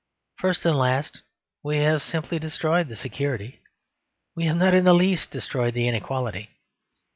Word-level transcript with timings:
First 0.39 0.65
and 0.65 0.75
last, 0.79 1.21
we 1.61 1.77
have 1.77 2.01
simply 2.01 2.39
destroyed 2.39 2.87
the 2.87 2.95
security. 2.95 3.59
We 4.35 4.45
have 4.47 4.57
not 4.57 4.73
in 4.73 4.83
the 4.85 4.95
least 4.95 5.29
destroyed 5.29 5.75
the 5.75 5.87
inequality. 5.87 6.49